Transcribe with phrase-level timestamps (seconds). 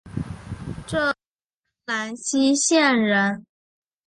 [0.87, 1.15] 浙江
[1.85, 3.45] 兰溪县人。